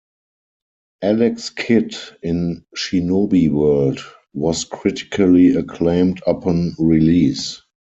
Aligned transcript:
"Alex 1.03 1.51
Kidd 1.51 1.95
in 2.23 2.65
Shinobi 2.75 3.49
World" 3.51 3.99
was 4.33 4.63
critically 4.63 5.49
acclaimed 5.55 6.23
upon 6.25 6.73
release. 6.79 7.61